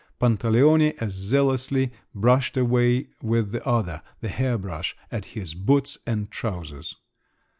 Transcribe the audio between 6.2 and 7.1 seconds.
trousers.